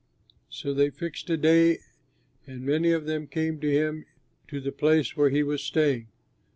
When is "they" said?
0.73-0.89